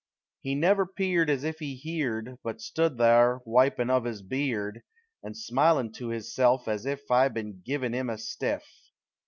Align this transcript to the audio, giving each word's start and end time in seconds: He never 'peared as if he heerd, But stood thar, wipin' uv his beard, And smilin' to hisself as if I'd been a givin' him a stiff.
He 0.41 0.55
never 0.55 0.87
'peared 0.87 1.29
as 1.29 1.43
if 1.43 1.59
he 1.59 1.75
heerd, 1.75 2.39
But 2.43 2.59
stood 2.59 2.97
thar, 2.97 3.43
wipin' 3.45 3.89
uv 3.89 4.05
his 4.07 4.23
beard, 4.23 4.81
And 5.21 5.35
smilin' 5.37 5.91
to 5.97 6.07
hisself 6.07 6.67
as 6.67 6.87
if 6.87 7.11
I'd 7.11 7.35
been 7.35 7.49
a 7.49 7.63
givin' 7.63 7.93
him 7.93 8.09
a 8.09 8.17
stiff. 8.17 8.65